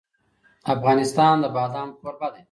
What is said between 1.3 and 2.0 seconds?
د بادام